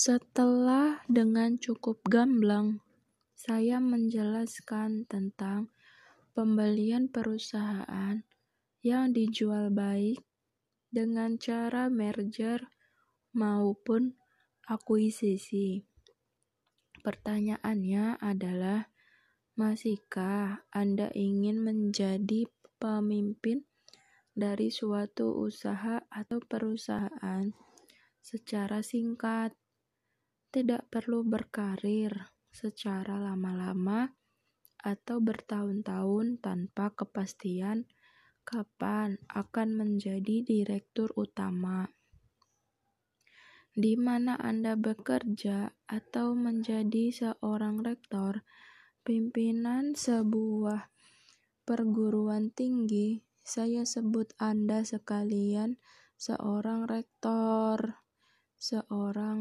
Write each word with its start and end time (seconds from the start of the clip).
Setelah 0.00 1.04
dengan 1.12 1.60
cukup 1.60 2.00
gamblang 2.08 2.80
saya 3.36 3.84
menjelaskan 3.84 5.04
tentang 5.04 5.68
pembelian 6.32 7.12
perusahaan 7.12 8.24
yang 8.80 9.12
dijual 9.12 9.68
baik 9.68 10.24
dengan 10.88 11.36
cara 11.36 11.92
merger 11.92 12.64
maupun 13.36 14.16
akuisisi. 14.64 15.84
Pertanyaannya 17.04 18.24
adalah, 18.24 18.88
masihkah 19.52 20.64
Anda 20.72 21.12
ingin 21.12 21.60
menjadi 21.60 22.48
pemimpin 22.80 23.68
dari 24.32 24.72
suatu 24.72 25.44
usaha 25.44 26.08
atau 26.08 26.40
perusahaan 26.40 27.52
secara 28.24 28.80
singkat? 28.80 29.52
Tidak 30.50 30.90
perlu 30.90 31.22
berkarir 31.22 32.10
secara 32.50 33.22
lama-lama 33.22 34.10
atau 34.82 35.22
bertahun-tahun 35.22 36.42
tanpa 36.42 36.90
kepastian 36.90 37.86
kapan 38.42 39.14
akan 39.30 39.78
menjadi 39.78 40.42
direktur 40.42 41.14
utama. 41.14 41.86
Di 43.70 43.94
mana 43.94 44.34
Anda 44.34 44.74
bekerja 44.74 45.70
atau 45.86 46.34
menjadi 46.34 47.14
seorang 47.14 47.86
rektor, 47.86 48.42
pimpinan 49.06 49.94
sebuah 49.94 50.90
perguruan 51.62 52.50
tinggi, 52.50 53.22
saya 53.46 53.86
sebut 53.86 54.34
Anda 54.42 54.82
sekalian 54.82 55.78
seorang 56.18 56.90
rektor, 56.90 58.02
seorang 58.58 59.38